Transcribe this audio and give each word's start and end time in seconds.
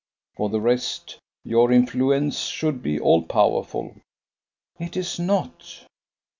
"For 0.35 0.49
the 0.49 0.59
rest, 0.59 1.19
your 1.43 1.71
influence 1.71 2.39
should 2.45 2.81
be 2.81 2.99
all 2.99 3.21
powerful." 3.21 3.97
"It 4.79 4.97
is 4.97 5.19
not." 5.19 5.85